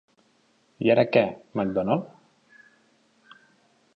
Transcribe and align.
I 0.85 0.89
ara 0.93 1.03
què, 1.17 1.23
Mcdonald? 1.61 2.09